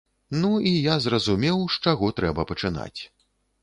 [0.41, 3.01] Ну, і я зразумеў, з чаго трэба пачынаць.